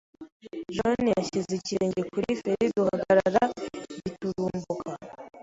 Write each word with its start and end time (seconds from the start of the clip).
John 0.75 1.01
yashyize 1.15 1.51
ikirenge 1.59 2.01
kuri 2.11 2.29
feri 2.41 2.65
duhagarara 2.75 3.43
giturumbuka. 4.03 4.91